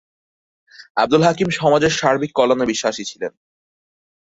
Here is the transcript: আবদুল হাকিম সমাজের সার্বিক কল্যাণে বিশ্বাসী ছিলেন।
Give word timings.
আবদুল 0.97 1.23
হাকিম 1.27 1.49
সমাজের 1.59 1.93
সার্বিক 1.99 2.31
কল্যাণে 2.35 2.65
বিশ্বাসী 2.65 3.03
ছিলেন। 3.05 3.31